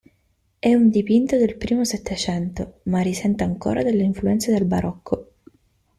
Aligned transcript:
È 0.57 0.73
un 0.73 0.89
dipinto 0.89 1.37
del 1.37 1.57
primo 1.57 1.83
Settecento, 1.85 2.79
ma 2.85 3.01
risente 3.01 3.43
ancora 3.43 3.83
delle 3.83 4.01
influenze 4.01 4.51
del 4.51 4.65
Barocco. 4.65 5.33